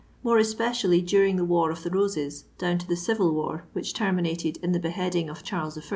[0.23, 4.57] more especially during the war of the Roses, do«ii to the civil wnr which terminated
[4.63, 5.81] in the beheading of Charles I.